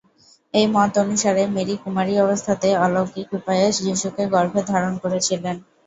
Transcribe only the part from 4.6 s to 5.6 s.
ধারণ করেছিলেন।